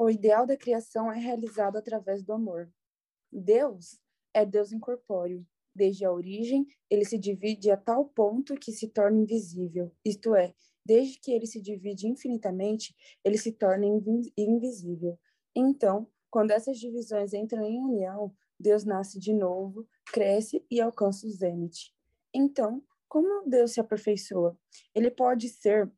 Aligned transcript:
O 0.00 0.08
ideal 0.08 0.46
da 0.46 0.56
criação 0.56 1.10
é 1.10 1.18
realizado 1.18 1.76
através 1.76 2.22
do 2.22 2.32
amor. 2.32 2.72
Deus 3.32 3.98
é 4.32 4.46
Deus 4.46 4.70
incorpóreo. 4.70 5.44
Desde 5.74 6.04
a 6.04 6.12
origem, 6.12 6.64
ele 6.88 7.04
se 7.04 7.18
divide 7.18 7.68
a 7.68 7.76
tal 7.76 8.04
ponto 8.04 8.54
que 8.54 8.70
se 8.70 8.86
torna 8.86 9.18
invisível, 9.18 9.90
isto 10.04 10.36
é, 10.36 10.54
desde 10.86 11.18
que 11.18 11.32
ele 11.32 11.46
se 11.46 11.60
divide 11.60 12.06
infinitamente, 12.06 12.94
ele 13.24 13.36
se 13.36 13.50
torna 13.50 13.86
invisível. 14.36 15.18
Então, 15.52 16.06
quando 16.30 16.52
essas 16.52 16.78
divisões 16.78 17.34
entram 17.34 17.64
em 17.64 17.80
união, 17.80 18.32
Deus 18.56 18.84
nasce 18.84 19.18
de 19.18 19.32
novo, 19.32 19.84
cresce 20.12 20.64
e 20.70 20.80
alcança 20.80 21.26
o 21.26 21.30
zênite. 21.30 21.92
Então, 22.32 22.84
como 23.08 23.48
Deus 23.48 23.72
se 23.72 23.80
aperfeiçoa? 23.80 24.56
Ele 24.94 25.10
pode 25.10 25.48
ser 25.48 25.90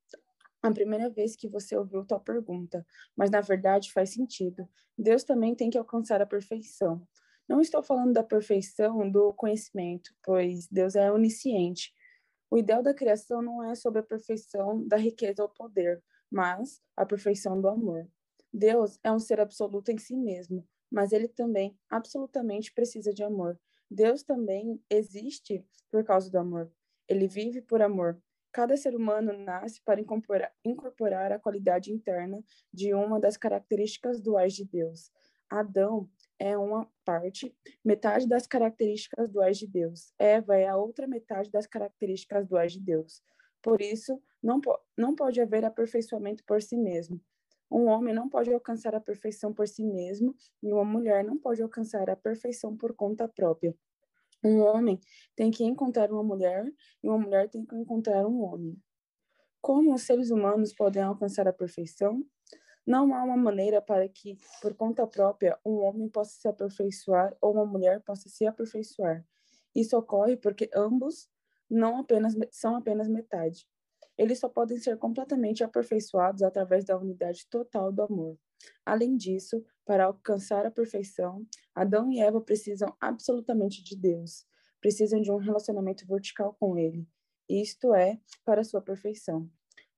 a 0.63 0.71
primeira 0.71 1.09
vez 1.09 1.37
que 1.37 1.49
você 1.49 1.77
ouviu 1.77 2.05
tal 2.05 2.21
pergunta, 2.21 2.85
mas 3.17 3.31
na 3.31 3.41
verdade 3.41 3.93
faz 3.93 4.11
sentido. 4.11 4.69
Deus 4.97 5.25
também 5.25 5.55
tem 5.55 5.71
que 5.71 5.79
alcançar 5.79 6.21
a 6.21 6.27
perfeição. 6.27 7.07
Não 7.49 7.61
estou 7.61 7.83
falando 7.83 8.13
da 8.13 8.23
perfeição 8.23 9.11
do 9.11 9.33
conhecimento, 9.35 10.11
pois 10.23 10.69
Deus 10.69 10.95
é 10.95 11.11
onisciente. 11.11 11.93
O 12.51 12.59
ideal 12.59 12.83
da 12.83 12.95
criação 12.95 13.41
não 13.41 13.63
é 13.63 13.75
sobre 13.75 14.01
a 14.01 14.05
perfeição 14.05 14.87
da 14.87 14.97
riqueza 14.97 15.43
ou 15.43 15.49
poder, 15.49 16.03
mas 16.31 16.81
a 16.97 17.07
perfeição 17.07 17.61
do 17.61 17.69
amor. 17.69 18.07
Deus 18.53 18.99
é 19.03 19.11
um 19.11 19.19
ser 19.19 19.41
absoluto 19.41 19.91
em 19.91 19.99
si 19.99 20.17
mesmo, 20.17 20.67
mas 20.91 21.13
ele 21.13 21.29
também 21.29 21.79
absolutamente 21.89 22.73
precisa 22.73 23.13
de 23.13 23.23
amor. 23.23 23.59
Deus 23.91 24.23
também 24.23 24.83
existe 24.91 25.65
por 25.91 26.05
causa 26.05 26.31
do 26.31 26.39
amor. 26.39 26.71
Ele 27.09 27.27
vive 27.27 27.63
por 27.63 27.83
amor. 27.83 28.21
Cada 28.53 28.77
ser 28.77 28.97
humano 28.97 29.33
nasce 29.33 29.81
para 29.83 30.01
incorporar, 30.01 30.53
incorporar 30.65 31.33
a 31.33 31.39
qualidade 31.39 31.93
interna 31.93 32.43
de 32.73 32.93
uma 32.93 33.21
das 33.21 33.37
características 33.37 34.21
duais 34.21 34.55
de 34.55 34.65
Deus. 34.65 35.11
Adão 35.49 36.09
é 36.39 36.57
uma 36.57 36.89
parte, 37.05 37.55
metade 37.85 38.27
das 38.27 38.47
características 38.47 39.29
duais 39.29 39.59
de 39.59 39.67
Deus. 39.67 40.13
Eva 40.19 40.57
é 40.57 40.67
a 40.67 40.77
outra 40.77 41.07
metade 41.07 41.51
das 41.51 41.67
características 41.67 42.47
duais 42.47 42.73
de 42.73 42.81
Deus. 42.81 43.23
Por 43.63 43.81
isso, 43.81 44.21
não, 44.43 44.61
po 44.61 44.79
não 44.97 45.15
pode 45.15 45.41
haver 45.41 45.65
aperfeiçoamento 45.65 46.45
por 46.45 46.63
si 46.63 46.77
mesmo. 46.77 47.21
Um 47.71 47.87
homem 47.87 48.13
não 48.13 48.29
pode 48.29 48.53
alcançar 48.53 48.95
a 48.95 49.01
perfeição 49.01 49.53
por 49.53 49.69
si 49.69 49.85
mesmo 49.85 50.35
e 50.63 50.73
uma 50.73 50.85
mulher 50.85 51.23
não 51.25 51.39
pode 51.39 51.63
alcançar 51.63 52.11
a 52.11 52.17
perfeição 52.17 52.77
por 52.77 52.95
conta 52.95 53.29
própria. 53.29 53.77
Um 54.43 54.61
homem 54.61 54.99
tem 55.37 55.51
que 55.51 55.65
encontrar 55.65 56.11
uma 56.11 56.23
mulher 56.23 56.65
e 57.03 57.09
uma 57.09 57.19
mulher 57.19 57.49
tem 57.49 57.65
que 57.65 57.77
encontrar 57.77 58.27
um 58.27 58.43
homem. 58.43 58.77
Como 59.61 59.95
os 59.95 60.03
seres 60.03 60.31
humanos 60.31 60.73
podem 60.73 61.03
alcançar 61.03 61.47
a 61.47 61.53
perfeição? 61.53 62.25
Não 62.87 63.15
há 63.15 63.23
uma 63.23 63.37
maneira 63.37 63.83
para 63.83 64.09
que, 64.09 64.37
por 64.63 64.75
conta 64.75 65.07
própria, 65.07 65.59
um 65.65 65.81
homem 65.81 66.09
possa 66.09 66.33
se 66.41 66.49
aperfeiçoar 66.49 67.37
ou 67.41 67.53
uma 67.53 67.67
mulher 67.67 68.03
possa 68.03 68.29
se 68.29 68.47
aperfeiçoar. 68.47 69.25
Isso 69.75 69.97
ocorre 69.97 70.37
porque 70.37 70.71
ambos 70.75 71.29
não 71.69 71.99
apenas 71.99 72.35
são 72.51 72.75
apenas 72.77 73.09
metade. 73.09 73.69
Eles 74.17 74.39
só 74.39 74.49
podem 74.49 74.79
ser 74.79 74.99
completamente 74.99 75.63
aperfeiçoados 75.63 76.43
através 76.43 76.85
da 76.85 76.99
unidade 76.99 77.47
total 77.49 77.93
do 77.93 78.03
amor. 78.03 78.39
Além 78.85 79.17
disso, 79.17 79.65
para 79.85 80.05
alcançar 80.05 80.67
a 80.67 80.71
perfeição, 80.71 81.47
Adão 81.75 82.11
e 82.11 82.21
Eva 82.21 82.41
precisam 82.41 82.95
absolutamente 83.01 83.83
de 83.83 83.97
Deus, 83.97 84.45
precisam 84.81 85.21
de 85.21 85.31
um 85.31 85.37
relacionamento 85.37 86.07
vertical 86.07 86.57
com 86.59 86.79
Ele, 86.79 87.07
isto 87.49 87.95
é, 87.95 88.21
para 88.45 88.65
sua 88.65 88.81
perfeição. 88.81 89.51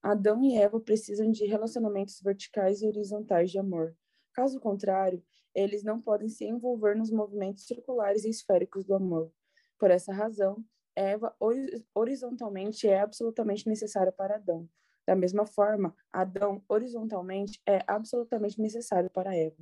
Adão 0.03 0.43
e 0.43 0.57
Eva 0.57 0.81
precisam 0.81 1.31
de 1.31 1.45
relacionamentos 1.45 2.21
verticais 2.21 2.83
e 2.83 2.87
horizontais 2.87 3.51
de 3.51 3.59
amor. 3.59 3.97
Caso 4.33 4.59
contrário, 4.59 5.23
eles 5.55 5.85
não 5.85 6.01
podem 6.01 6.29
se 6.29 6.45
envolver 6.45 6.97
nos 6.97 7.11
movimentos 7.11 7.67
circulares 7.67 8.25
e 8.25 8.31
esféricos 8.31 8.85
do 8.85 8.95
amor. 8.95 9.31
Por 9.79 9.91
essa 9.91 10.13
razão, 10.13 10.65
Eva 10.97 11.35
horizontalmente 11.95 12.89
é 12.89 13.01
absolutamente 13.01 13.69
necessária 13.69 14.13
para 14.13 14.37
Adão. 14.37 14.69
Da 15.07 15.17
mesma 15.17 15.45
forma, 15.45 15.95
Adão 16.13 16.63
horizontalmente 16.69 17.61
é 17.67 17.81
absolutamente 17.87 18.61
necessário 18.61 19.11
para 19.11 19.37
Eva. 19.37 19.57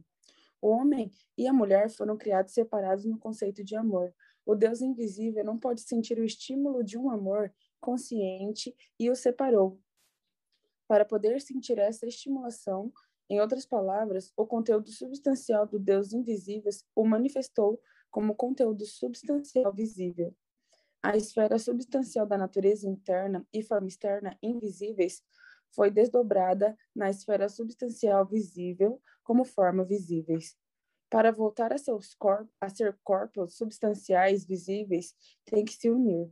O 0.61 0.69
homem 0.69 1.11
e 1.39 1.47
a 1.47 1.53
mulher 1.53 1.91
foram 1.91 2.17
criados 2.17 2.53
separados 2.53 3.05
no 3.05 3.19
conceito 3.19 3.65
de 3.65 3.75
amor. 3.75 4.15
O 4.45 4.55
Deus 4.55 4.83
invisível 4.83 5.45
não 5.45 5.59
pode 5.59 5.81
sentir 5.81 6.19
o 6.19 6.25
estímulo 6.25 6.85
de 6.85 6.99
um 6.99 7.11
amor 7.11 7.53
consciente 7.81 8.75
e 8.99 9.11
o 9.11 9.17
separou, 9.17 9.81
para 10.91 11.05
poder 11.05 11.41
sentir 11.41 11.79
essa 11.79 12.05
estimulação, 12.05 12.93
em 13.31 13.41
outras 13.41 13.65
palavras, 13.65 14.33
o 14.37 14.45
conteúdo 14.45 14.91
substancial 14.91 15.65
do 15.65 15.79
Deus 15.79 16.13
invisível 16.13 16.73
o 16.97 17.07
manifestou 17.07 17.81
como 18.11 18.35
conteúdo 18.35 18.85
substancial 18.85 19.73
visível. 19.73 20.35
A 21.03 21.17
esfera 21.17 21.59
substancial 21.59 22.27
da 22.27 22.37
natureza 22.37 22.87
interna 22.87 23.47
e 23.53 23.63
forma 23.63 23.89
externa 23.89 24.37
invisíveis 24.43 25.23
foi 25.71 25.91
desdobrada 25.91 26.77
na 26.95 27.09
esfera 27.09 27.49
substancial 27.49 28.27
visível 28.27 29.01
como 29.23 29.45
forma 29.45 29.83
visíveis. 29.83 30.59
Para 31.09 31.33
voltar 31.33 31.73
a, 31.73 31.79
seus 31.79 32.15
corpos, 32.15 32.55
a 32.61 32.69
ser 32.69 32.99
corpos 33.03 33.57
substanciais 33.57 34.45
visíveis, 34.45 35.15
tem 35.47 35.65
que 35.65 35.73
se 35.73 35.89
unir. 35.89 36.31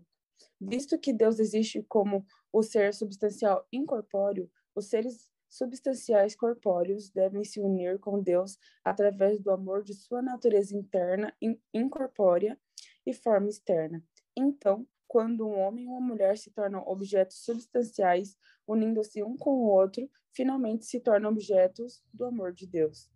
Visto 0.61 0.99
que 0.99 1.15
Deus 1.15 1.39
existe 1.39 1.83
como 1.85 2.27
o 2.53 2.63
ser 2.63 2.93
substancial 2.93 3.67
incorpóreo, 3.73 4.51
os 4.75 4.87
seres 4.87 5.31
substanciais 5.49 6.37
corpóreos 6.37 7.11
devem 7.11 7.43
se 7.43 7.59
unir 7.59 7.99
com 7.99 8.23
Deus 8.23 8.59
através 8.85 9.41
do 9.41 9.51
amor 9.51 9.83
de 9.83 9.95
sua 9.95 10.21
natureza 10.21 10.77
interna, 10.77 11.35
incorpórea 11.73 12.59
e 13.07 13.15
forma 13.15 13.49
externa. 13.49 14.05
Então, 14.41 14.87
quando 15.09 15.49
um 15.49 15.59
homem 15.59 15.87
e 15.87 15.89
uma 15.89 16.01
mulher 16.01 16.39
se 16.39 16.49
tornam 16.53 16.87
objetos 16.87 17.39
substanciais, 17.39 18.37
unindo-se 18.69 19.21
um 19.21 19.37
com 19.37 19.51
o 19.51 19.69
outro, 19.69 20.09
finalmente 20.33 20.87
se 20.87 21.01
tornam 21.01 21.31
objetos 21.31 22.05
do 22.15 22.25
amor 22.25 22.53
de 22.53 22.65
Deus. 22.65 23.11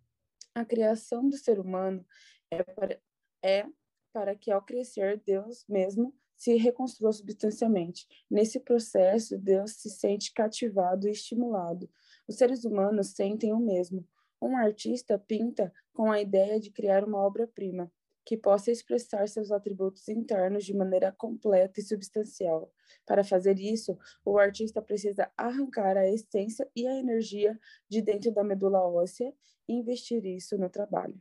A 0.53 0.65
criação 0.65 1.29
do 1.29 1.37
ser 1.37 1.61
humano 1.61 2.05
é 2.51 2.61
para, 2.61 2.99
é 3.41 3.65
para 4.11 4.35
que, 4.35 4.51
ao 4.51 4.61
crescer, 4.61 5.21
Deus 5.25 5.63
mesmo 5.69 6.13
se 6.35 6.57
reconstrua 6.57 7.13
substancialmente. 7.13 8.05
Nesse 8.29 8.59
processo, 8.59 9.37
Deus 9.37 9.75
se 9.75 9.89
sente 9.89 10.33
cativado 10.33 11.07
e 11.07 11.11
estimulado. 11.11 11.89
Os 12.27 12.35
seres 12.35 12.65
humanos 12.65 13.11
sentem 13.11 13.53
o 13.53 13.59
mesmo. 13.59 14.05
Um 14.41 14.57
artista 14.57 15.17
pinta 15.17 15.71
com 15.93 16.11
a 16.11 16.19
ideia 16.19 16.59
de 16.59 16.69
criar 16.69 17.05
uma 17.05 17.19
obra-prima 17.19 17.89
que 18.25 18.37
possa 18.37 18.71
expressar 18.71 19.27
seus 19.27 19.51
atributos 19.51 20.07
internos 20.07 20.65
de 20.65 20.73
maneira 20.73 21.11
completa 21.11 21.79
e 21.79 21.83
substancial. 21.83 22.71
Para 23.05 23.23
fazer 23.23 23.59
isso, 23.59 23.97
o 24.23 24.37
artista 24.37 24.81
precisa 24.81 25.29
arrancar 25.35 25.97
a 25.97 26.07
essência 26.07 26.69
e 26.75 26.87
a 26.87 26.95
energia 26.95 27.59
de 27.89 28.01
dentro 28.01 28.31
da 28.31 28.43
medula 28.43 28.87
óssea 28.87 29.33
e 29.67 29.73
investir 29.73 30.25
isso 30.25 30.57
no 30.57 30.69
trabalho. 30.69 31.19